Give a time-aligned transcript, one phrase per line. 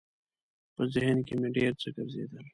[0.75, 2.45] په ذهن کې مې ډېر څه ګرځېدل.